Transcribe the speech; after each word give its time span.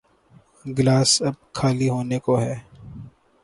Glass 0.77 1.11
اب 1.27 1.35
خالی 1.57 1.89
ہونے 1.89 2.19
کو 2.19 2.33
ہے۔ 2.41 2.55